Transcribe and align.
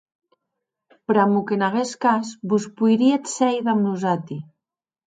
Pr'amor 1.11 1.45
qu'en 1.51 1.65
aguest 1.69 1.95
cas 2.07 2.33
vos 2.55 2.67
poiríetz 2.81 3.39
sèir 3.39 3.65
damb 3.71 3.87
nosati. 3.91 4.43